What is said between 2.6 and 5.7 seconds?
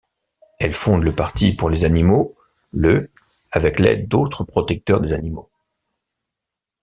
le avec l'aide d'autres protecteurs des animaux.